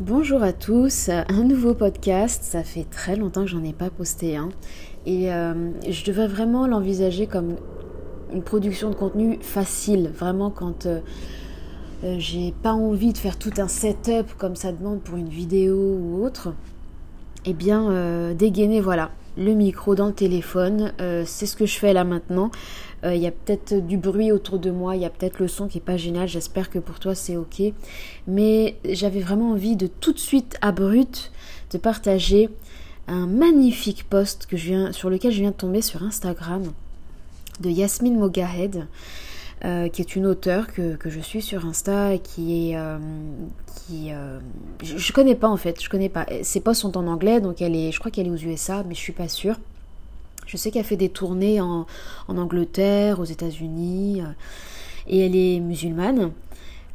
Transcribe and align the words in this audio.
Bonjour 0.00 0.44
à 0.44 0.52
tous, 0.52 1.08
un 1.08 1.42
nouveau 1.42 1.74
podcast, 1.74 2.44
ça 2.44 2.62
fait 2.62 2.84
très 2.88 3.16
longtemps 3.16 3.40
que 3.40 3.48
j'en 3.48 3.64
ai 3.64 3.72
pas 3.72 3.90
posté 3.90 4.36
un 4.36 4.50
et 5.06 5.32
euh, 5.32 5.72
je 5.90 6.04
devrais 6.04 6.28
vraiment 6.28 6.68
l'envisager 6.68 7.26
comme 7.26 7.56
une 8.32 8.44
production 8.44 8.90
de 8.90 8.94
contenu 8.94 9.40
facile, 9.40 10.12
vraiment 10.16 10.50
quand 10.50 10.86
euh, 10.86 11.00
euh, 12.04 12.14
j'ai 12.20 12.54
pas 12.62 12.74
envie 12.74 13.12
de 13.12 13.18
faire 13.18 13.36
tout 13.36 13.50
un 13.58 13.66
setup 13.66 14.34
comme 14.38 14.54
ça 14.54 14.70
demande 14.70 15.00
pour 15.00 15.16
une 15.16 15.28
vidéo 15.28 15.74
ou 15.76 16.24
autre, 16.24 16.54
et 17.44 17.50
eh 17.50 17.52
bien 17.52 18.34
dégainer 18.34 18.80
voilà 18.80 19.10
le 19.38 19.54
micro 19.54 19.94
dans 19.94 20.08
le 20.08 20.12
téléphone, 20.12 20.92
c'est 21.24 21.46
ce 21.46 21.56
que 21.56 21.64
je 21.64 21.78
fais 21.78 21.92
là 21.92 22.04
maintenant. 22.04 22.50
Il 23.04 23.16
y 23.16 23.26
a 23.26 23.30
peut-être 23.30 23.74
du 23.86 23.96
bruit 23.96 24.32
autour 24.32 24.58
de 24.58 24.70
moi, 24.72 24.96
il 24.96 25.02
y 25.02 25.04
a 25.04 25.10
peut-être 25.10 25.38
le 25.38 25.46
son 25.46 25.68
qui 25.68 25.78
est 25.78 25.82
pas 25.82 25.96
génial, 25.96 26.26
j'espère 26.26 26.68
que 26.68 26.80
pour 26.80 26.98
toi 26.98 27.14
c'est 27.14 27.36
ok. 27.36 27.62
Mais 28.26 28.76
j'avais 28.84 29.20
vraiment 29.20 29.52
envie 29.52 29.76
de 29.76 29.86
tout 29.86 30.12
de 30.12 30.18
suite 30.18 30.58
à 30.60 30.72
brut 30.72 31.30
de 31.70 31.78
partager 31.78 32.50
un 33.06 33.26
magnifique 33.26 34.04
post 34.10 34.46
que 34.46 34.56
je 34.56 34.66
viens, 34.66 34.92
sur 34.92 35.08
lequel 35.08 35.32
je 35.32 35.40
viens 35.40 35.50
de 35.50 35.56
tomber 35.56 35.80
sur 35.80 36.02
Instagram 36.02 36.64
de 37.60 37.70
Yasmine 37.70 38.18
Mogahed, 38.18 38.86
euh, 39.64 39.88
qui 39.88 40.02
est 40.02 40.14
une 40.14 40.24
auteure 40.26 40.72
que, 40.72 40.96
je 41.04 41.18
suis 41.18 41.42
sur 41.42 41.66
Insta 41.66 42.14
et 42.14 42.20
qui 42.20 42.70
est 42.70 42.76
euh, 42.76 42.98
qui 43.74 44.12
euh, 44.12 44.38
je, 44.84 45.12
connais 45.12 45.34
pas 45.34 45.48
en 45.48 45.56
fait. 45.56 45.82
Je 45.82 45.88
connais 45.88 46.08
pas. 46.08 46.26
Ses 46.42 46.60
posts 46.60 46.82
sont 46.82 46.96
en 46.96 47.08
anglais 47.08 47.40
donc 47.40 47.60
elle 47.60 47.74
est 47.74 47.90
je 47.90 47.98
crois 47.98 48.12
qu'elle 48.12 48.28
est 48.28 48.30
aux 48.30 48.36
USA 48.36 48.84
mais 48.84 48.94
je 48.94 49.00
suis 49.00 49.12
pas 49.12 49.26
sûre. 49.26 49.56
Je 50.46 50.56
sais 50.56 50.70
qu'elle 50.70 50.84
fait 50.84 50.96
des 50.96 51.08
tournées 51.08 51.60
en, 51.60 51.86
Angleterre 52.28 53.18
aux 53.18 53.24
États-Unis 53.24 54.22
et 55.08 55.26
elle 55.26 55.34
est 55.34 55.58
musulmane. 55.60 56.30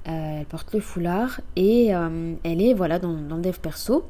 Elle 0.05 0.45
porte 0.45 0.73
le 0.73 0.79
foulard 0.79 1.41
et 1.55 1.87
elle 1.87 2.61
est 2.61 2.73
voilà 2.73 2.97
dans, 2.97 3.13
dans 3.13 3.35
le 3.35 3.41
dev 3.41 3.57
perso 3.61 4.05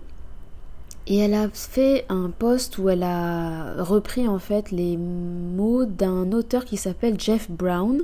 et 1.05 1.17
elle 1.17 1.33
a 1.33 1.49
fait 1.49 2.05
un 2.09 2.29
post 2.29 2.77
où 2.77 2.89
elle 2.89 3.03
a 3.03 3.83
repris 3.83 4.27
en 4.27 4.39
fait 4.39 4.71
les 4.71 4.95
mots 4.95 5.85
d'un 5.85 6.31
auteur 6.31 6.63
qui 6.63 6.77
s'appelle 6.77 7.19
Jeff 7.19 7.51
Brown. 7.51 8.01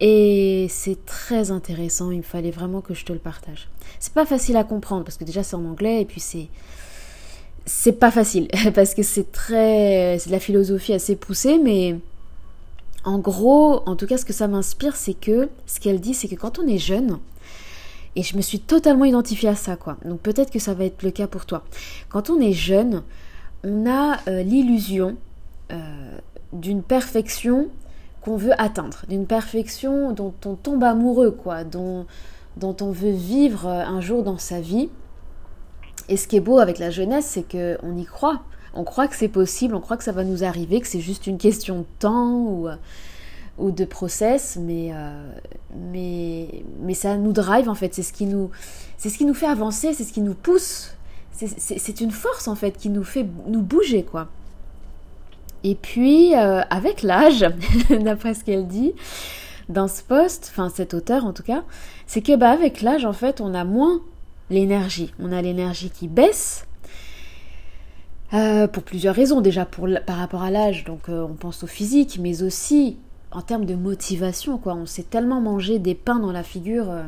Et 0.00 0.66
c'est 0.68 1.06
très 1.06 1.50
intéressant, 1.50 2.10
il 2.10 2.22
fallait 2.22 2.50
vraiment 2.50 2.80
que 2.80 2.92
je 2.92 3.04
te 3.04 3.12
le 3.12 3.20
partage. 3.20 3.68
C'est 4.00 4.12
pas 4.12 4.26
facile 4.26 4.56
à 4.56 4.64
comprendre 4.64 5.04
parce 5.04 5.16
que 5.16 5.24
déjà 5.24 5.42
c'est 5.42 5.54
en 5.54 5.64
anglais 5.64 6.02
et 6.02 6.04
puis 6.04 6.20
c'est 6.20 6.48
c'est 7.64 7.92
pas 7.92 8.10
facile 8.10 8.48
parce 8.74 8.94
que 8.94 9.02
c'est 9.02 9.30
très 9.30 10.18
c'est 10.18 10.28
de 10.28 10.32
la 10.32 10.40
philosophie 10.40 10.92
assez 10.92 11.16
poussée 11.16 11.58
mais 11.58 11.96
en 13.04 13.18
gros, 13.18 13.82
en 13.86 13.96
tout 13.96 14.06
cas 14.06 14.18
ce 14.18 14.24
que 14.24 14.32
ça 14.32 14.48
m'inspire 14.48 14.96
c'est 14.96 15.14
que 15.14 15.48
ce 15.66 15.80
qu'elle 15.80 16.00
dit 16.00 16.14
c'est 16.14 16.28
que 16.28 16.34
quand 16.34 16.58
on 16.58 16.66
est 16.66 16.78
jeune, 16.78 17.18
et 18.14 18.22
je 18.22 18.36
me 18.36 18.42
suis 18.42 18.60
totalement 18.60 19.04
identifiée 19.04 19.48
à 19.48 19.54
ça, 19.54 19.76
quoi. 19.76 19.96
Donc 20.04 20.20
peut-être 20.20 20.50
que 20.50 20.58
ça 20.58 20.74
va 20.74 20.84
être 20.84 21.02
le 21.02 21.10
cas 21.10 21.26
pour 21.26 21.46
toi. 21.46 21.64
Quand 22.10 22.30
on 22.30 22.40
est 22.40 22.52
jeune, 22.52 23.02
on 23.64 23.88
a 23.88 24.18
euh, 24.28 24.42
l'illusion 24.42 25.16
euh, 25.72 26.18
d'une 26.52 26.82
perfection 26.82 27.68
qu'on 28.20 28.36
veut 28.36 28.60
atteindre, 28.60 29.04
d'une 29.08 29.26
perfection 29.26 30.12
dont 30.12 30.34
on 30.44 30.54
tombe 30.54 30.84
amoureux, 30.84 31.30
quoi, 31.30 31.64
dont, 31.64 32.06
dont 32.56 32.76
on 32.80 32.92
veut 32.92 33.10
vivre 33.10 33.66
euh, 33.66 33.84
un 33.84 34.00
jour 34.00 34.22
dans 34.22 34.38
sa 34.38 34.60
vie. 34.60 34.90
Et 36.08 36.16
ce 36.16 36.28
qui 36.28 36.36
est 36.36 36.40
beau 36.40 36.58
avec 36.58 36.78
la 36.78 36.90
jeunesse, 36.90 37.26
c'est 37.26 37.50
qu'on 37.50 37.96
y 37.96 38.04
croit. 38.04 38.42
On 38.74 38.84
croit 38.84 39.08
que 39.08 39.16
c'est 39.16 39.28
possible, 39.28 39.74
on 39.74 39.80
croit 39.80 39.96
que 39.96 40.04
ça 40.04 40.12
va 40.12 40.24
nous 40.24 40.44
arriver, 40.44 40.80
que 40.80 40.86
c'est 40.86 41.00
juste 41.00 41.26
une 41.26 41.38
question 41.38 41.80
de 41.80 41.86
temps 41.98 42.34
ou 42.34 42.68
ou 43.58 43.70
de 43.70 43.84
process, 43.84 44.58
mais, 44.60 44.90
euh, 44.92 45.32
mais, 45.76 46.64
mais 46.80 46.94
ça 46.94 47.16
nous 47.16 47.32
drive 47.32 47.68
en 47.68 47.74
fait, 47.74 47.94
c'est 47.94 48.02
ce 48.02 48.12
qui 48.12 48.26
nous, 48.26 48.50
c'est 48.96 49.10
ce 49.10 49.18
qui 49.18 49.24
nous 49.24 49.34
fait 49.34 49.46
avancer, 49.46 49.92
c'est 49.92 50.04
ce 50.04 50.12
qui 50.12 50.22
nous 50.22 50.34
pousse, 50.34 50.94
c'est 51.32 52.00
une 52.00 52.10
force 52.10 52.46
en 52.46 52.54
fait 52.54 52.76
qui 52.76 52.88
nous 52.88 53.04
fait 53.04 53.26
nous 53.46 53.62
bouger 53.62 54.04
quoi. 54.04 54.28
Et 55.64 55.74
puis 55.74 56.34
euh, 56.34 56.62
avec 56.70 57.02
l'âge, 57.02 57.40
d'après 57.90 58.34
ce 58.34 58.44
qu'elle 58.44 58.66
dit 58.66 58.94
dans 59.68 59.88
ce 59.88 60.02
poste, 60.02 60.48
enfin 60.52 60.70
cet 60.74 60.94
auteur 60.94 61.24
en 61.24 61.32
tout 61.32 61.42
cas, 61.42 61.62
c'est 62.06 62.22
que 62.22 62.36
bah 62.36 62.50
avec 62.50 62.80
l'âge 62.80 63.04
en 63.04 63.12
fait 63.12 63.40
on 63.40 63.54
a 63.54 63.64
moins 63.64 64.00
l'énergie, 64.50 65.12
on 65.18 65.32
a 65.32 65.42
l'énergie 65.42 65.90
qui 65.90 66.08
baisse. 66.08 66.66
Euh, 68.34 68.66
pour 68.66 68.82
plusieurs 68.82 69.14
raisons, 69.14 69.42
déjà 69.42 69.66
pour, 69.66 69.86
par 70.06 70.16
rapport 70.16 70.42
à 70.42 70.50
l'âge, 70.50 70.84
donc 70.84 71.10
on 71.10 71.34
pense 71.34 71.64
au 71.64 71.66
physique, 71.66 72.18
mais 72.18 72.42
aussi 72.42 72.96
en 73.32 73.42
termes 73.42 73.64
de 73.64 73.74
motivation, 73.74 74.58
quoi. 74.58 74.74
On 74.74 74.86
s'est 74.86 75.02
tellement 75.02 75.40
mangé 75.40 75.78
des 75.78 75.94
pains 75.94 76.18
dans 76.18 76.32
la 76.32 76.42
figure, 76.42 76.90
euh, 76.90 77.02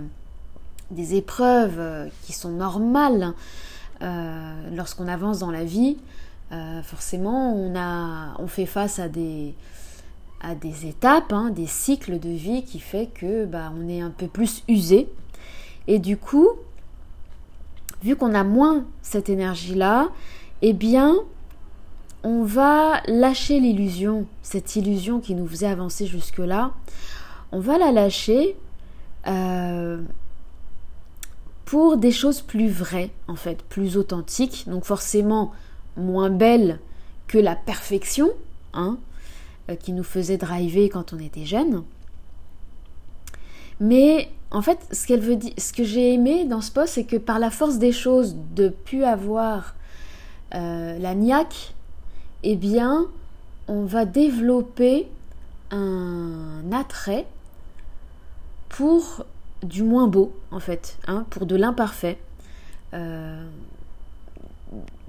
des 0.90 1.14
épreuves 1.14 1.78
euh, 1.78 2.08
qui 2.22 2.32
sont 2.32 2.50
normales 2.50 3.34
euh, 4.02 4.70
lorsqu'on 4.74 5.08
avance 5.08 5.38
dans 5.38 5.50
la 5.50 5.64
vie. 5.64 5.96
forcément, 6.84 7.52
on, 7.54 7.74
a, 7.76 8.36
on 8.38 8.46
fait 8.46 8.66
face 8.66 9.00
à 9.00 9.08
des, 9.08 9.54
à 10.40 10.54
des 10.54 10.86
étapes, 10.86 11.32
hein, 11.32 11.50
des 11.50 11.66
cycles 11.66 12.20
de 12.20 12.28
vie 12.28 12.62
qui 12.62 12.78
fait 12.78 13.06
que 13.06 13.44
bah, 13.44 13.72
on 13.76 13.88
est 13.88 14.00
un 14.00 14.10
peu 14.10 14.28
plus 14.28 14.62
usé. 14.68 15.08
Et 15.88 15.98
du 15.98 16.16
coup, 16.16 16.48
vu 18.02 18.14
qu'on 18.14 18.34
a 18.34 18.44
moins 18.44 18.84
cette 19.02 19.28
énergie-là, 19.28 20.08
eh 20.62 20.72
bien, 20.72 21.16
on 22.24 22.42
va 22.42 23.02
lâcher 23.06 23.60
l'illusion, 23.60 24.26
cette 24.42 24.76
illusion 24.76 25.20
qui 25.20 25.34
nous 25.34 25.46
faisait 25.46 25.66
avancer 25.66 26.06
jusque-là, 26.06 26.72
on 27.52 27.60
va 27.60 27.76
la 27.76 27.92
lâcher 27.92 28.56
euh, 29.26 30.02
pour 31.66 31.98
des 31.98 32.10
choses 32.10 32.40
plus 32.40 32.70
vraies, 32.70 33.10
en 33.28 33.36
fait, 33.36 33.62
plus 33.62 33.98
authentiques, 33.98 34.64
donc 34.66 34.84
forcément 34.84 35.52
moins 35.98 36.30
belles 36.30 36.80
que 37.26 37.36
la 37.36 37.54
perfection, 37.54 38.30
hein, 38.72 38.96
euh, 39.70 39.76
qui 39.76 39.92
nous 39.92 40.02
faisait 40.02 40.38
driver 40.38 40.88
quand 40.88 41.12
on 41.12 41.18
était 41.18 41.44
jeune. 41.44 41.84
Mais 43.80 44.30
en 44.50 44.62
fait, 44.62 44.78
ce 44.92 45.06
qu'elle 45.06 45.20
veut 45.20 45.36
dire, 45.36 45.52
ce 45.58 45.74
que 45.74 45.84
j'ai 45.84 46.14
aimé 46.14 46.46
dans 46.46 46.62
ce 46.62 46.70
poste, 46.70 46.94
c'est 46.94 47.04
que 47.04 47.16
par 47.16 47.38
la 47.38 47.50
force 47.50 47.76
des 47.76 47.92
choses, 47.92 48.34
de 48.54 48.70
plus 48.70 49.04
avoir 49.04 49.74
euh, 50.54 50.98
la 50.98 51.14
niaque 51.14 51.74
eh 52.44 52.56
bien, 52.56 53.06
on 53.68 53.84
va 53.84 54.04
développer 54.04 55.08
un 55.70 56.60
attrait 56.72 57.26
pour 58.68 59.24
du 59.62 59.82
moins 59.82 60.06
beau, 60.06 60.32
en 60.50 60.60
fait, 60.60 60.98
hein, 61.06 61.24
pour 61.30 61.46
de 61.46 61.56
l'imparfait, 61.56 62.18
euh, 62.92 63.42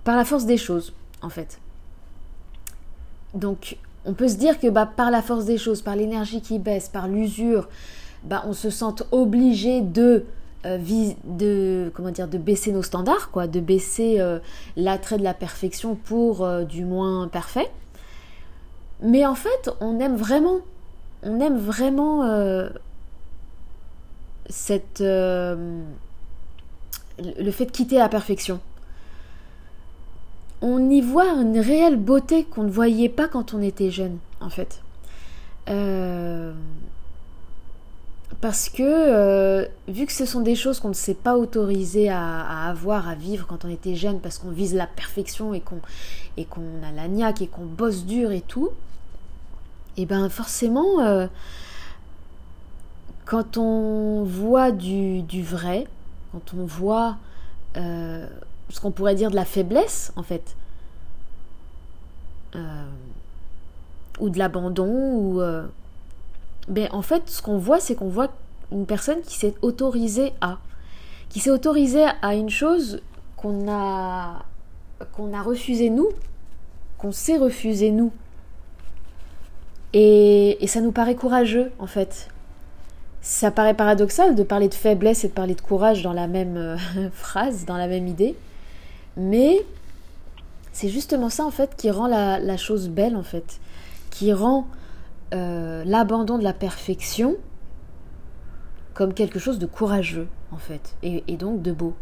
par 0.03 0.15
la 0.15 0.23
force 0.23 0.45
des 0.45 0.57
choses, 0.57 0.93
en 1.21 1.29
fait. 1.29 1.59
Donc, 3.33 3.77
on 4.05 4.13
peut 4.13 4.29
se 4.29 4.37
dire 4.37 4.59
que 4.59 4.67
bah, 4.67 4.85
par 4.85 5.11
la 5.11 5.21
force 5.21 5.45
des 5.45 5.57
choses, 5.57 5.81
par 5.81 5.97
l'énergie 5.97 6.41
qui 6.41 6.57
baisse, 6.57 6.87
par 6.87 7.09
l'usure, 7.09 7.67
bah, 8.23 8.43
on 8.47 8.53
se 8.53 8.69
sent 8.69 9.03
obligé 9.11 9.81
de 9.81 10.25
de 10.65 11.91
comment 11.93 12.11
de 12.11 12.37
baisser 12.37 12.71
nos 12.71 12.81
standards 12.81 13.29
quoi 13.31 13.47
de 13.47 13.59
baisser 13.59 14.19
euh, 14.19 14.39
l'attrait 14.75 15.17
de 15.17 15.23
la 15.23 15.33
perfection 15.33 15.95
pour 15.95 16.43
euh, 16.43 16.63
du 16.63 16.85
moins 16.85 17.27
parfait. 17.27 17.71
Mais 19.01 19.25
en 19.25 19.35
fait 19.35 19.69
on 19.79 19.99
aime 19.99 20.15
vraiment 20.15 20.59
on 21.23 21.39
aime 21.39 21.57
vraiment 21.57 22.23
cette 24.47 25.01
le 25.01 25.81
fait 27.51 27.65
de 27.65 27.71
quitter 27.71 27.97
la 27.97 28.09
perfection. 28.09 28.59
On 30.61 30.89
y 30.89 31.01
voit 31.01 31.29
une 31.33 31.59
réelle 31.59 31.97
beauté 31.97 32.43
qu'on 32.43 32.63
ne 32.63 32.71
voyait 32.71 33.09
pas 33.09 33.27
quand 33.27 33.53
on 33.53 33.61
était 33.61 33.91
jeune 33.91 34.17
en 34.39 34.49
fait 34.49 34.81
parce 38.41 38.69
que 38.69 38.83
euh, 38.83 39.65
vu 39.87 40.05
que 40.05 40.11
ce 40.11 40.25
sont 40.25 40.41
des 40.41 40.55
choses 40.55 40.79
qu'on 40.79 40.89
ne 40.89 40.93
s'est 40.93 41.13
pas 41.13 41.37
autorisé 41.37 42.09
à, 42.09 42.67
avoir, 42.67 43.07
à 43.07 43.15
vivre 43.15 43.47
quand 43.47 43.65
on 43.65 43.69
était 43.69 43.95
jeune, 43.95 44.19
parce 44.19 44.39
qu'on 44.39 44.49
vise 44.49 44.73
la 44.73 44.87
perfection 44.87 45.53
et 45.53 45.61
qu'on 45.61 45.79
a 46.83 46.91
la 46.91 47.07
niaque 47.07 47.41
et 47.41 47.47
qu'on 47.47 47.65
bosse 47.65 48.05
dur 48.05 48.31
et 48.31 48.41
tout, 48.41 48.71
et 49.97 50.01
eh 50.01 50.05
ben 50.05 50.27
forcément, 50.27 50.99
euh, 51.01 51.27
quand 53.23 53.57
on 53.57 54.23
voit 54.23 54.71
du, 54.71 55.23
vrai, 55.41 55.87
quand 56.33 56.53
on 56.53 56.65
voit 56.65 57.17
euh, 57.77 58.27
ce 58.69 58.81
qu'on 58.81 58.91
pourrait 58.91 59.15
dire 59.15 59.31
de 59.31 59.35
la 59.35 59.45
faiblesse 59.45 60.11
en 60.17 60.23
fait, 60.23 60.57
ou 64.19 64.29
de 64.29 64.37
l'abandon, 64.39 64.87
ou 64.87 65.41
ben, 66.67 66.89
en 66.91 67.01
fait, 67.01 67.23
ce 67.29 67.41
qu'on 67.41 67.57
voit, 67.57 67.79
c'est 67.79 67.95
qu'on 67.95 68.09
voit 68.09 68.29
une 68.71 68.85
personne 68.85 69.21
qui 69.21 69.35
s'est 69.35 69.53
autorisée 69.61 70.33
à. 70.41 70.57
Qui 71.29 71.39
s'est 71.39 71.51
autorisée 71.51 72.05
à 72.21 72.35
une 72.35 72.49
chose 72.49 73.01
qu'on 73.35 73.69
a, 73.69 74.45
qu'on 75.13 75.33
a 75.33 75.41
refusé 75.41 75.89
nous, 75.89 76.09
qu'on 76.97 77.11
s'est 77.11 77.37
refusé 77.37 77.91
nous. 77.91 78.11
Et, 79.93 80.63
et, 80.63 80.67
ça 80.67 80.81
nous 80.81 80.91
paraît 80.91 81.15
courageux, 81.15 81.71
en 81.79 81.87
fait. 81.87 82.29
Ça 83.21 83.49
paraît 83.51 83.73
paradoxal 83.73 84.35
de 84.35 84.43
parler 84.43 84.69
de 84.69 84.73
faiblesse 84.73 85.23
et 85.23 85.29
de 85.29 85.33
parler 85.33 85.55
de 85.55 85.61
courage 85.61 86.03
dans 86.03 86.13
la 86.13 86.27
même 86.27 86.57
euh, 86.57 86.77
phrase, 87.11 87.65
dans 87.65 87.77
la 87.77 87.87
même 87.87 88.07
idée. 88.07 88.35
Mais 89.17 89.65
c'est 90.75 90.89
justement 90.89 91.29
ça 91.29 91.45
en 91.45 91.51
fait 91.51 91.75
qui 91.77 91.89
rend 91.89 92.07
la, 92.07 92.57
chose 92.57 92.89
belle 92.89 93.15
en 93.15 93.23
fait, 93.23 93.59
qui 94.11 94.33
rend 94.33 94.67
euh, 95.33 95.83
l'abandon 95.85 96.37
de 96.37 96.43
la 96.43 96.53
perfection 96.53 97.35
comme 98.93 99.13
quelque 99.13 99.39
chose 99.39 99.59
de 99.59 99.65
courageux 99.65 100.27
en 100.51 100.57
fait, 100.57 100.95
et, 101.03 101.21
donc 101.37 101.61
de 101.61 101.71
beau. 101.71 101.93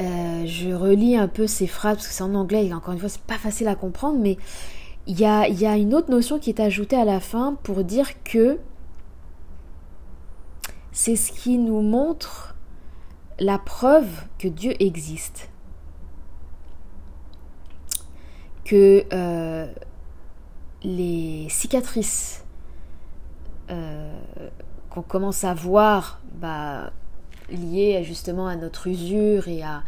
Euh, 0.00 0.46
je 0.46 0.70
relis 0.70 1.16
un 1.16 1.26
peu 1.26 1.48
ces 1.48 1.66
phrases 1.66 1.96
parce 1.96 2.06
que 2.06 2.14
c'est 2.14 2.22
en 2.22 2.34
anglais 2.36 2.66
et 2.66 2.72
encore 2.72 2.94
une 2.94 3.00
fois 3.00 3.08
c'est 3.08 3.22
pas 3.22 3.38
facile 3.38 3.66
à 3.66 3.74
comprendre, 3.74 4.18
mais 4.20 4.36
il 5.08 5.18
y 5.18 5.24
a, 5.24 5.48
y 5.48 5.66
a, 5.66 5.76
une 5.76 5.94
autre 5.94 6.10
notion 6.10 6.38
qui 6.38 6.50
est 6.50 6.60
ajoutée 6.60 6.96
à 6.96 7.04
la 7.04 7.18
fin 7.18 7.56
pour 7.62 7.82
dire 7.82 8.22
que 8.22 8.58
c'est 10.92 11.16
ce 11.16 11.32
qui 11.32 11.58
nous 11.58 11.80
montre 11.80 12.54
la 13.40 13.58
preuve 13.58 14.24
que 14.38 14.48
Dieu 14.48 14.74
existe. 14.80 15.50
Que 18.68 19.06
euh, 19.14 19.66
les 20.82 21.46
cicatrices 21.48 22.44
euh, 23.70 24.20
qu'on 24.90 25.00
commence 25.00 25.42
à 25.44 25.54
voir 25.54 26.20
bah, 26.34 26.92
liées 27.48 28.04
justement 28.04 28.46
à 28.46 28.56
notre 28.56 28.86
usure 28.88 29.48
et 29.48 29.62
à, 29.62 29.82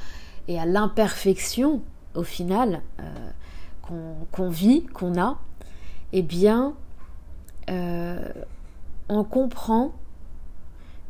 l'imperfection 0.49 1.83
au 2.15 2.23
final 2.23 2.81
euh, 3.01 4.13
qu'on 4.33 4.49
vit, 4.49 4.87
qu'on 4.87 5.21
a, 5.21 5.39
eh 6.15 6.23
bien, 6.23 6.75
on 7.69 9.25
comprend 9.25 9.93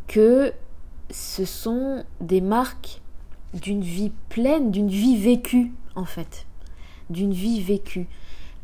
que 0.08 0.52
ce 1.08 1.44
sont 1.44 2.04
des 2.20 2.40
marques 2.40 3.00
d'une 3.54 3.82
vie 3.82 4.10
pleine, 4.28 4.72
d'une 4.72 4.88
vie 4.88 5.16
vécue 5.16 5.72
en 5.94 6.04
fait, 6.04 6.46
d'une 7.10 7.32
vie 7.32 7.60
vécue. 7.60 8.08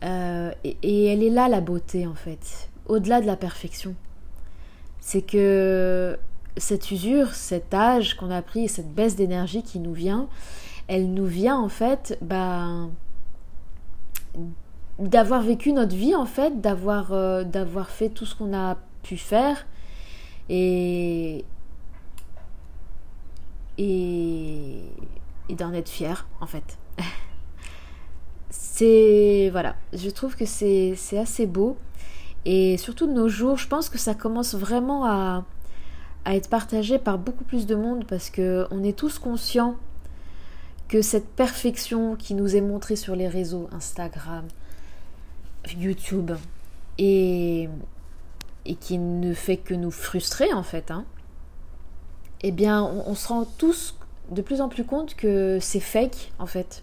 et, 0.02 1.06
elle 1.06 1.22
est 1.22 1.30
là 1.30 1.48
la 1.48 1.60
beauté 1.60 2.06
en 2.06 2.14
fait 2.14 2.68
au-delà 2.88 3.20
de 3.20 3.26
la 3.26 3.36
perfection. 3.36 3.94
C'est 5.00 5.22
que 5.22 6.18
cette 6.56 6.90
usure, 6.90 7.34
cet 7.34 7.74
âge 7.74 8.14
qu'on 8.16 8.30
a 8.30 8.42
pris, 8.42 8.68
cette 8.68 8.92
baisse 8.92 9.16
d'énergie 9.16 9.62
qui 9.62 9.78
nous 9.78 9.92
vient, 9.92 10.28
elle 10.88 11.12
nous 11.12 11.26
vient 11.26 11.58
en 11.58 11.68
fait 11.68 12.18
bah, 12.22 12.88
d'avoir 14.98 15.42
vécu 15.42 15.72
notre 15.72 15.94
vie 15.94 16.14
en 16.14 16.26
fait, 16.26 16.60
d'avoir 16.60 17.12
euh, 17.12 17.44
d'avoir 17.44 17.90
fait 17.90 18.08
tout 18.08 18.26
ce 18.26 18.34
qu'on 18.34 18.54
a 18.54 18.76
pu 19.02 19.16
faire 19.16 19.66
et 20.48 21.44
et, 23.78 24.80
et 25.48 25.54
d'en 25.54 25.72
être 25.72 25.90
fier 25.90 26.26
en 26.40 26.46
fait. 26.46 26.78
c'est 28.76 29.48
voilà, 29.52 29.74
je 29.94 30.10
trouve 30.10 30.36
que 30.36 30.44
c'est 30.44 30.94
assez 31.16 31.46
beau 31.46 31.78
et 32.44 32.76
surtout 32.76 33.06
de 33.06 33.12
nos 33.12 33.28
jours, 33.28 33.56
je 33.56 33.66
pense 33.68 33.88
que 33.88 33.96
ça 33.96 34.14
commence 34.14 34.54
vraiment 34.54 35.06
à, 35.06 35.44
être 36.26 36.50
partagé 36.50 36.98
par 36.98 37.18
beaucoup 37.18 37.44
plus 37.44 37.66
de 37.66 37.74
monde 37.74 38.04
parce 38.06 38.28
que 38.28 38.66
on 38.70 38.82
est 38.82 38.96
tous 38.96 39.18
conscients 39.18 39.76
que 40.88 41.00
cette 41.00 41.28
perfection 41.28 42.16
qui 42.16 42.34
nous 42.34 42.54
est 42.54 42.60
montrée 42.60 42.96
sur 42.96 43.16
les 43.16 43.28
réseaux 43.28 43.68
Instagram, 43.72 44.44
YouTube 45.78 46.32
et, 46.98 47.70
qui 48.80 48.98
ne 48.98 49.32
fait 49.32 49.56
que 49.56 49.72
nous 49.72 49.90
frustrer 49.90 50.52
en 50.52 50.62
fait, 50.62 50.90
hein, 50.90 51.06
eh 52.42 52.52
bien 52.52 52.84
on 52.84 53.14
se 53.14 53.28
rend 53.28 53.46
tous 53.56 53.96
de 54.30 54.42
plus 54.42 54.60
en 54.60 54.68
plus 54.68 54.84
compte 54.84 55.14
que 55.14 55.58
c'est 55.62 55.80
fake 55.80 56.32
en 56.38 56.46
fait. 56.46 56.82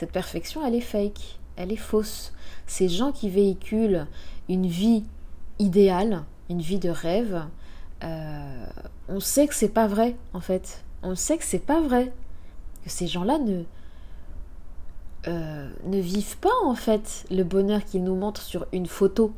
Cette 0.00 0.12
perfection, 0.12 0.66
elle 0.66 0.74
est 0.74 0.80
fake, 0.80 1.38
elle 1.56 1.70
est 1.70 1.76
fausse. 1.76 2.32
Ces 2.66 2.88
gens 2.88 3.12
qui 3.12 3.28
véhiculent 3.28 4.06
une 4.48 4.66
vie 4.66 5.04
idéale, 5.58 6.24
une 6.48 6.62
vie 6.62 6.78
de 6.78 6.88
rêve, 6.88 7.44
euh, 8.02 8.66
on 9.10 9.20
sait 9.20 9.46
que 9.46 9.54
c'est 9.54 9.68
pas 9.68 9.86
vrai 9.86 10.16
en 10.32 10.40
fait. 10.40 10.84
On 11.02 11.14
sait 11.14 11.36
que 11.36 11.44
c'est 11.44 11.58
pas 11.58 11.82
vrai. 11.82 12.14
Que 12.82 12.88
ces 12.88 13.08
gens-là 13.08 13.36
ne, 13.40 13.64
euh, 15.28 15.68
ne 15.84 15.98
vivent 15.98 16.38
pas 16.38 16.48
en 16.64 16.74
fait 16.74 17.26
le 17.30 17.44
bonheur 17.44 17.84
qu'ils 17.84 18.02
nous 18.02 18.16
montrent 18.16 18.40
sur 18.40 18.66
une 18.72 18.86
photo. 18.86 19.34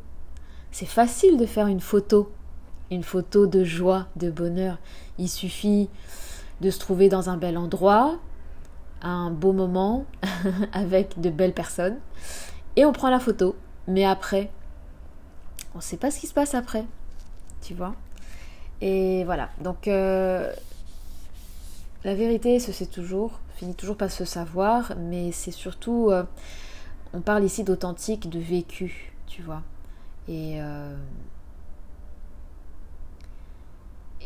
C'est 0.71 0.87
facile 0.87 1.39
de 1.39 1.47
faire 1.47 1.67
une 1.67 1.81
photo, 1.81 2.31
une 2.93 3.03
photo 3.03 3.49
de 3.49 3.65
joie, 3.65 4.07
de 4.15 4.31
bonheur. 4.31 4.79
Il 5.19 5.29
suffit 5.29 5.89
de 6.61 6.71
se 6.71 6.79
trouver 6.79 7.09
dans 7.09 7.31
un 7.31 7.37
bel 7.37 7.59
endroit, 7.59 8.21
un 9.03 9.31
beau 9.31 9.53
moment, 9.53 10.07
avec 10.73 11.21
de 11.21 11.31
belles 11.31 11.55
personnes, 11.55 11.99
et 12.77 12.85
on 12.85 12.93
prend 12.93 13.11
la 13.11 13.21
photo. 13.21 13.57
Mais 13.89 14.05
après, 14.05 14.51
on 15.75 15.79
ne 15.79 15.83
sait 15.83 15.97
pas 15.97 16.11
ce 16.11 16.21
qui 16.21 16.27
se 16.27 16.35
passe 16.35 16.55
après, 16.55 16.85
tu 17.61 17.75
vois. 17.75 17.95
Et 18.81 19.25
voilà, 19.25 19.51
donc 19.61 19.89
euh, 19.89 20.53
la 22.05 22.15
vérité 22.15 22.59
se 22.59 22.73
sait 22.73 22.87
toujours, 22.87 23.41
finit 23.57 23.75
toujours 23.75 23.97
par 23.97 24.11
se 24.11 24.25
savoir, 24.25 24.93
mais 24.99 25.31
c'est 25.33 25.53
surtout, 25.53 26.09
euh, 26.11 26.25
on 27.13 27.21
parle 27.21 27.45
ici 27.45 27.63
d'authentique, 27.65 28.29
de 28.29 28.41
vécu, 28.41 29.13
tu 29.27 29.43
vois. 29.43 29.63
Et, 30.29 30.61
euh, 30.61 30.97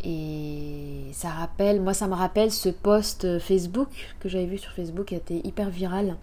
et 0.04 1.10
ça 1.12 1.31
rappelle, 1.31 1.81
moi 1.81 1.94
ça 1.94 2.06
me 2.06 2.14
rappelle 2.14 2.50
ce 2.50 2.69
post 2.69 3.38
Facebook 3.38 3.88
que 4.20 4.28
j'avais 4.28 4.46
vu 4.46 4.58
sur 4.58 4.72
Facebook 4.72 5.06
qui 5.06 5.14
a 5.14 5.19
été 5.19 5.40
hyper 5.46 5.70
viral 5.70 6.16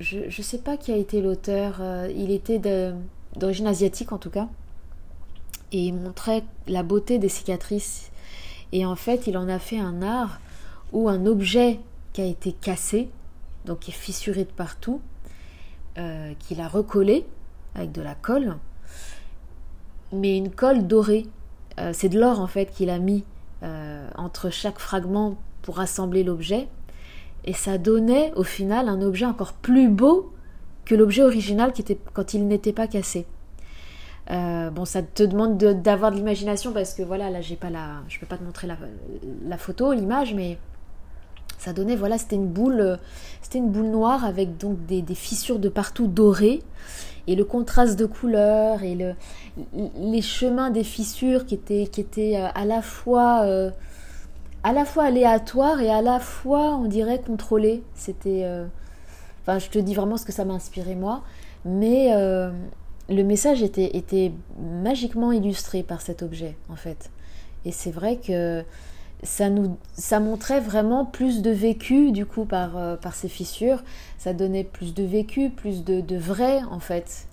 je 0.00 0.26
ne 0.26 0.42
sais 0.42 0.58
pas 0.58 0.76
qui 0.76 0.92
a 0.92 0.96
été 0.96 1.22
l'auteur, 1.22 1.78
euh, 1.80 2.10
il 2.14 2.30
était 2.30 2.60
d'origine 3.36 3.66
asiatique 3.66 4.12
en 4.12 4.18
tout 4.18 4.30
cas, 4.30 4.48
et 5.72 5.86
il 5.86 5.94
montrait 5.94 6.44
la 6.66 6.82
beauté 6.82 7.18
des 7.18 7.28
cicatrices. 7.28 8.10
Et 8.72 8.84
en 8.84 8.96
fait, 8.96 9.26
il 9.26 9.38
en 9.38 9.48
a 9.48 9.58
fait 9.58 9.78
un 9.78 10.02
art 10.02 10.40
où 10.92 11.08
un 11.08 11.26
objet 11.26 11.80
qui 12.12 12.20
a 12.20 12.24
été 12.24 12.52
cassé, 12.52 13.08
donc 13.64 13.80
qui 13.80 13.90
est 13.90 13.94
fissuré 13.94 14.44
de 14.44 14.50
partout, 14.50 15.00
euh, 15.98 16.32
qu'il 16.40 16.60
a 16.60 16.68
recollé 16.68 17.24
avec 17.74 17.92
de 17.92 18.02
la 18.02 18.14
colle, 18.14 18.56
mais 20.12 20.36
une 20.36 20.50
colle 20.50 20.86
dorée. 20.86 21.26
Euh, 21.78 21.90
c'est 21.92 22.08
de 22.08 22.18
l'or 22.18 22.40
en 22.40 22.46
fait 22.46 22.66
qu'il 22.66 22.90
a 22.90 22.98
mis 22.98 23.24
entre 24.16 24.48
chaque 24.48 24.78
fragment 24.78 25.36
pour 25.62 25.80
assembler 25.80 26.22
l'objet 26.22 26.68
et 27.44 27.52
ça 27.52 27.78
donnait 27.78 28.32
au 28.36 28.44
final 28.44 28.88
un 28.88 29.02
objet 29.02 29.26
encore 29.26 29.54
plus 29.54 29.88
beau 29.88 30.32
que 30.84 30.94
l'objet 30.94 31.22
original 31.22 31.72
quand 32.12 32.34
il 32.34 32.46
n'était 32.46 32.72
pas 32.72 32.86
cassé. 32.86 33.26
Euh, 34.30 34.70
bon, 34.70 34.84
ça 34.84 35.02
te 35.02 35.22
demande 35.22 35.56
d'avoir 35.56 36.10
de, 36.10 36.16
l'imagination 36.16 36.72
parce 36.72 36.94
que 36.94 37.02
voilà, 37.02 37.30
là, 37.30 37.40
j'ai 37.40 37.56
pas 37.56 37.70
la, 37.70 38.02
je 38.08 38.18
peux 38.18 38.26
pas 38.26 38.38
te 38.38 38.42
montrer 38.42 38.66
la, 39.46 39.58
photo, 39.58 39.92
l'image, 39.92 40.34
mais 40.34 40.58
ça 41.58 41.72
donnait, 41.72 41.96
voilà, 41.96 42.18
c'était 42.18 42.36
une 42.36 42.48
boule, 42.48 42.98
c'était 43.42 43.58
une 43.58 43.70
boule 43.70 43.86
noire 43.86 44.24
avec 44.24 44.56
donc 44.56 44.84
des, 44.86 45.04
fissures 45.14 45.58
de 45.58 45.68
partout 45.68 46.08
dorées 46.08 46.62
et 47.26 47.34
le 47.34 47.44
contraste 47.44 47.98
de 47.98 48.06
couleurs 48.06 48.82
et 48.82 48.94
le, 48.94 49.14
les 49.98 50.22
chemins 50.22 50.70
des 50.70 50.84
fissures 50.84 51.46
qui 51.46 51.54
étaient, 51.54 51.86
qui 51.86 52.00
étaient 52.00 52.36
euh, 52.36 52.48
à 52.54 52.64
la 52.64 52.82
fois 52.82 53.42
euh, 53.44 53.70
à 54.62 54.72
la 54.72 54.84
fois 54.84 55.04
aléatoire 55.04 55.80
et 55.80 55.90
à 55.90 56.02
la 56.02 56.18
fois, 56.18 56.76
on 56.76 56.86
dirait, 56.86 57.20
contrôlé. 57.20 57.82
C'était. 57.94 58.42
Euh, 58.44 58.66
je 59.46 59.68
te 59.68 59.78
dis 59.78 59.94
vraiment 59.94 60.16
ce 60.16 60.24
que 60.24 60.32
ça 60.32 60.44
m'a 60.44 60.54
inspiré 60.54 60.96
moi, 60.96 61.22
mais 61.64 62.10
le 63.08 63.22
message 63.22 63.62
était, 63.62 63.96
était 63.96 64.32
magiquement 64.82 65.30
illustré 65.30 65.84
par 65.84 66.00
cet 66.00 66.24
objet, 66.24 66.56
en 66.68 66.74
fait. 66.74 67.10
Et 67.64 67.70
c'est 67.70 67.92
vrai 67.92 68.16
que 68.16 68.64
ça 69.22 69.50
nous 69.50 69.76
ça 69.94 70.20
montrait 70.20 70.60
vraiment 70.60 71.04
plus 71.04 71.42
de 71.42 71.50
vécu 71.50 72.12
du 72.12 72.26
coup 72.26 72.44
par, 72.44 72.76
euh, 72.76 72.96
par 72.96 73.14
ces 73.14 73.28
fissures 73.28 73.82
ça 74.18 74.34
donnait 74.34 74.64
plus 74.64 74.94
de 74.94 75.02
vécu 75.02 75.50
plus 75.50 75.84
de, 75.84 76.00
de 76.00 76.16
vrai 76.16 76.60
en 76.70 76.80
fait 76.80 77.26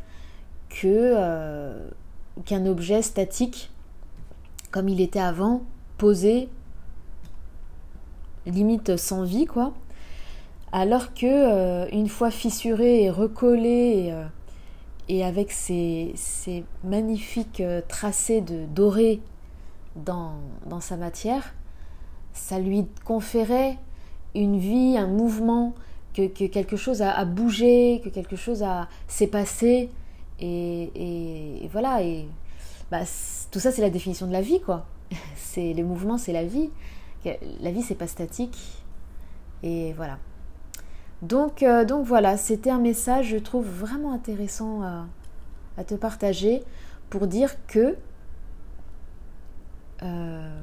que 0.70 1.74
qu'un 2.46 2.66
objet 2.66 3.02
statique 3.02 3.70
comme 4.72 4.90
il 4.90 5.02
était 5.02 5.20
avant 5.20 5.62
posé 5.98 6.50
limite 8.46 8.98
sans 8.98 9.24
vie, 9.24 9.46
quoi. 9.46 9.74
Alors 10.72 11.14
que 11.14 11.26
euh, 11.26 11.88
une 11.92 12.10
fois 12.10 12.32
fissuré 12.32 13.04
et 13.04 13.10
recollé 13.10 14.12
et, 15.08 15.24
euh, 15.24 15.28
avec 15.28 15.52
ces, 15.52 16.16
magnifiques 16.84 17.62
euh, 17.62 17.82
tracés 17.88 18.42
de 18.42 18.66
doré 18.66 19.22
dans, 19.96 20.34
sa 20.80 20.98
matière, 20.98 21.54
ça 22.34 22.60
lui 22.60 22.88
conférait 23.06 23.78
une 24.36 24.58
vie, 24.58 24.98
un 24.98 25.08
mouvement, 25.08 25.74
que, 26.14 26.28
quelque 26.28 26.78
chose 26.78 27.02
a, 27.02 27.26
bougé, 27.26 28.02
que 28.04 28.10
quelque 28.10 28.36
chose 28.36 28.64
s'est 29.08 29.28
passé 29.28 29.90
Et, 30.40 31.68
voilà, 31.72 32.04
et 32.04 32.28
bah, 32.92 33.02
tout 33.52 33.60
ça 33.60 33.72
c'est 33.72 33.82
la 33.82 33.90
définition 33.90 34.28
de 34.28 34.34
la 34.34 34.42
vie, 34.42 34.62
quoi. 34.62 34.86
C'est 35.36 35.74
le 35.74 35.84
mouvement, 35.84 36.18
c'est 36.18 36.34
la 36.34 36.44
vie. 36.44 36.72
La 37.62 37.72
vie 37.72 37.84
c'est 37.84 37.96
pas 37.96 38.08
statique. 38.08 38.58
Et 39.62 39.94
voilà. 39.94 40.18
Donc, 41.22 41.64
euh, 41.64 41.86
donc 41.86 42.06
voilà, 42.06 42.36
c'était 42.36 42.70
un 42.70 42.80
message, 42.80 43.28
je 43.28 43.38
trouve 43.38 43.66
vraiment 43.66 44.12
intéressant 44.12 44.82
à, 44.82 45.06
te 45.86 45.96
partager 45.96 46.64
pour 47.10 47.28
dire 47.28 47.56
que 47.66 47.96
euh, 50.04 50.62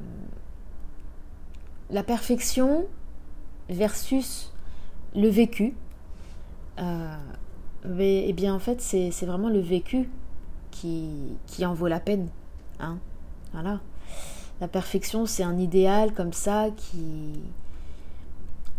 la 1.91 2.03
perfection 2.03 2.87
versus 3.69 4.53
le 5.15 5.29
vécu, 5.29 5.75
euh, 6.79 7.17
eh 7.99 8.33
bien 8.33 8.55
en 8.55 8.59
fait 8.59 8.81
c'est 8.81 9.11
vraiment 9.23 9.49
le 9.49 9.61
vécu 9.61 10.09
qui, 10.71 11.11
qui 11.47 11.65
en 11.67 11.75
vaut 11.75 11.89
la 11.89 12.01
peine. 12.01 12.29
Hein 12.79 12.99
voilà. 13.53 13.81
La 14.61 14.69
perfection 14.69 15.27
c'est 15.27 15.43
un 15.43 15.59
idéal 15.59 16.13
comme 16.13 16.33
ça 16.33 16.69
qui, 16.77 17.41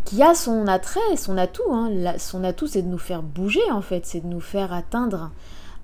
qui 0.04 0.22
a 0.22 0.34
son 0.34 0.66
attrait, 0.66 1.16
son 1.16 1.38
atout. 1.38 1.72
Hein. 1.72 1.90
son 2.18 2.44
atout, 2.44 2.66
c'est 2.66 2.82
de 2.82 2.88
nous 2.88 2.98
faire 2.98 3.22
bouger, 3.22 3.70
en 3.70 3.82
fait, 3.82 4.06
c'est 4.06 4.20
de 4.20 4.26
nous 4.26 4.40
faire 4.40 4.72
atteindre 4.72 5.30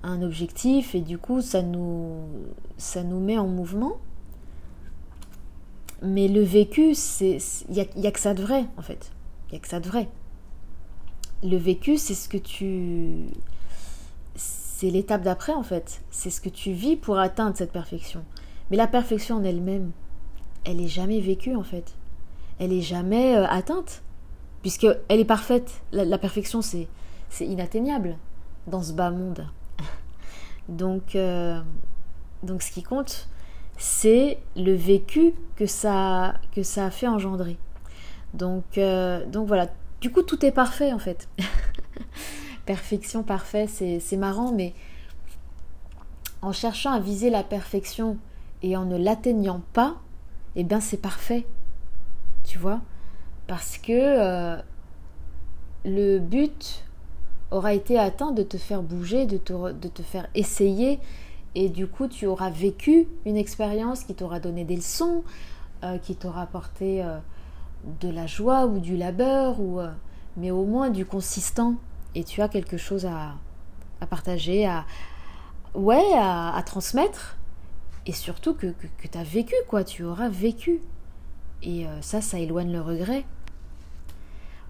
un 0.03 0.21
objectif, 0.21 0.95
et 0.95 1.01
du 1.01 1.17
coup, 1.17 1.41
ça 1.41 1.61
nous, 1.61 2.13
ça 2.77 3.03
nous 3.03 3.19
met 3.19 3.37
en 3.37 3.47
mouvement. 3.47 3.97
Mais 6.01 6.27
le 6.27 6.41
vécu, 6.41 6.93
il 7.19 7.39
n'y 7.69 7.81
a, 7.81 7.85
y 7.95 8.07
a 8.07 8.11
que 8.11 8.19
ça 8.19 8.33
de 8.33 8.41
vrai, 8.41 8.65
en 8.77 8.81
fait. 8.81 9.11
Il 9.47 9.53
n'y 9.53 9.57
a 9.57 9.61
que 9.61 9.67
ça 9.67 9.79
de 9.79 9.87
vrai. 9.87 10.09
Le 11.43 11.57
vécu, 11.57 11.97
c'est 11.97 12.13
ce 12.13 12.29
que 12.29 12.37
tu... 12.37 13.25
C'est 14.35 14.89
l'étape 14.89 15.23
d'après, 15.23 15.53
en 15.53 15.63
fait. 15.63 16.01
C'est 16.09 16.29
ce 16.29 16.39
que 16.39 16.49
tu 16.49 16.71
vis 16.71 16.95
pour 16.95 17.19
atteindre 17.19 17.57
cette 17.57 17.71
perfection. 17.71 18.23
Mais 18.71 18.77
la 18.77 18.87
perfection 18.87 19.37
en 19.37 19.43
elle-même, 19.43 19.91
elle 20.63 20.77
n'est 20.77 20.87
jamais 20.87 21.19
vécue, 21.19 21.55
en 21.55 21.63
fait. 21.63 21.95
Elle 22.59 22.69
n'est 22.69 22.81
jamais 22.81 23.35
euh, 23.35 23.45
atteinte 23.47 24.03
puisqu'elle 24.61 24.99
est 25.09 25.25
parfaite. 25.25 25.81
La, 25.91 26.17
perfection, 26.17 26.61
c'est, 26.61 26.87
c'est 27.29 27.45
inatteignable 27.45 28.17
dans 28.67 28.81
ce 28.81 28.93
bas 28.93 29.11
monde. 29.11 29.47
donc, 30.69 31.15
euh, 31.15 31.61
donc, 32.43 32.61
ce 32.61 32.71
qui 32.71 32.83
compte, 32.83 33.27
c'est 33.79 34.37
le 34.57 34.73
vécu 34.73 35.33
que 35.55 35.65
ça, 35.65 36.35
que 36.53 36.63
ça 36.63 36.85
a 36.85 36.91
fait 36.91 37.07
engendrer. 37.07 37.57
Donc, 38.33 38.77
euh, 38.77 39.25
donc 39.25 39.47
voilà. 39.47 39.69
Du 40.01 40.11
coup, 40.11 40.21
tout 40.21 40.45
est 40.45 40.51
parfait 40.51 40.93
en 40.93 40.99
fait. 40.99 41.29
perfection, 42.65 43.23
parfait, 43.23 43.67
c'est, 43.67 44.17
marrant, 44.17 44.51
mais 44.51 44.73
en 46.41 46.51
cherchant 46.51 46.91
à 46.91 46.99
viser 46.99 47.29
la 47.29 47.41
perfection 47.41 48.17
et 48.61 48.75
en 48.77 48.85
ne 48.85 48.97
l'atteignant 48.97 49.61
pas, 49.73 49.95
eh 50.55 50.63
bien 50.63 50.81
c'est 50.81 51.01
parfait. 51.01 51.47
Tu 52.43 52.57
vois? 52.57 52.81
Parce 53.47 53.77
que 53.77 53.93
euh, 53.93 54.57
le 55.85 56.19
but 56.19 56.83
aura 57.49 57.73
été 57.73 57.97
atteint 57.97 58.31
de 58.31 58.43
te 58.43 58.57
faire 58.57 58.83
bouger, 58.83 59.25
de 59.25 59.37
te 59.37 60.03
faire 60.03 60.27
essayer, 60.35 60.99
et 61.55 61.69
du 61.69 61.87
coup 61.87 62.07
tu 62.07 62.25
auras 62.25 62.49
vécu 62.49 63.07
une 63.25 63.37
expérience 63.37 64.03
qui 64.03 64.15
t'aura 64.15 64.39
donné 64.39 64.63
des 64.63 64.75
leçons, 64.75 65.23
euh, 65.83 65.97
qui 65.97 66.15
t'aura 66.15 66.43
apporté 66.43 67.03
euh, 67.03 67.17
de 68.01 68.09
la 68.09 68.27
joie 68.27 68.65
ou 68.65 68.79
du 68.79 68.97
labeur, 68.97 69.59
ou, 69.59 69.79
mais 70.37 70.51
au 70.51 70.65
moins 70.65 70.89
du 70.89 71.05
consistant, 71.05 71.75
et 72.15 72.23
tu 72.23 72.41
as 72.41 72.49
quelque 72.49 72.77
chose 72.77 73.05
à, 73.05 73.35
partager, 74.09 74.65
à, 74.65 74.85
ouais, 75.73 76.03
à, 76.15 76.61
transmettre, 76.65 77.37
et 78.05 78.11
surtout 78.13 78.53
que, 78.53 78.67
que, 78.67 79.07
tu 79.09 79.17
as 79.17 79.23
vécu, 79.23 79.55
quoi, 79.67 79.83
tu 79.83 80.03
auras 80.03 80.29
vécu. 80.29 80.81
Et 81.61 81.85
ça, 82.01 82.21
ça 82.21 82.39
éloigne 82.39 82.71
le 82.71 82.81
regret. 82.81 83.25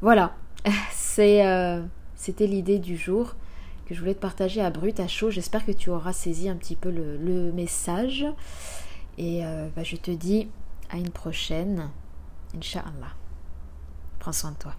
Voilà, 0.01 0.33
euh, 1.19 1.83
c'était 2.15 2.47
l'idée 2.47 2.79
du 2.79 2.95
jour 2.95 3.35
que 3.89 3.95
je 3.95 4.01
voulais 4.01 4.13
te 4.13 4.19
partager 4.19 4.61
à 4.61 4.69
brut, 4.69 4.99
à 4.99 5.07
chaud. 5.07 5.31
J'espère 5.31 5.65
que 5.65 5.71
tu 5.71 5.89
auras 5.89 6.13
saisi 6.13 6.47
un 6.47 6.55
petit 6.55 6.75
peu 6.75 6.91
le, 6.91 7.51
message. 7.51 8.23
Et 9.17 9.43
euh, 9.43 9.67
bah, 9.75 9.83
je 9.83 9.95
te 9.95 10.11
dis 10.11 10.47
à 10.91 10.97
une 10.97 11.09
prochaine. 11.09 11.89
Inch'Allah. 12.55 13.15
Prends 14.19 14.31
soin 14.31 14.51
de 14.51 14.57
toi. 14.57 14.75